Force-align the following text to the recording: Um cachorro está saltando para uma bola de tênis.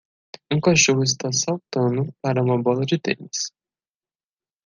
Um 0.51 0.59
cachorro 0.59 1.03
está 1.03 1.31
saltando 1.31 2.11
para 2.23 2.41
uma 2.41 2.59
bola 2.59 2.87
de 2.87 2.99
tênis. 2.99 3.51